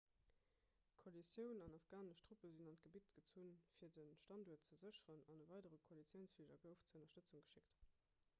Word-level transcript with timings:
d'koalitioun 1.01 1.59
an 1.65 1.75
afghanesch 1.79 2.23
truppen 2.29 2.55
sinn 2.57 2.71
an 2.71 2.79
d'gebitt 2.85 3.11
gezunn 3.19 3.53
fir 3.75 3.93
de 3.99 4.07
standuert 4.23 4.67
ze 4.71 4.81
sécheren 4.81 5.23
an 5.35 5.45
e 5.45 5.49
weidere 5.53 5.81
koalitiounsfliger 5.87 6.61
gouf 6.67 6.85
zur 6.91 7.01
ënnerstëtzung 7.07 7.47
geschéckt 7.47 7.89